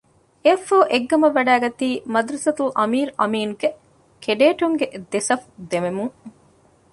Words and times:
އެއަށްފަހު 0.43 0.83
އެއްގަމަށް 0.91 1.35
ވަޑައިގަތީ 1.37 1.89
މަދްރަސަތުލް 2.13 2.73
އަމީރު 2.79 3.11
އަމީނުގެ 3.19 3.69
ކެޑޭޓުންގެ 4.23 4.87
ދެ 5.11 5.19
ސަފު 5.27 5.47
ދެމުމުން 5.69 6.15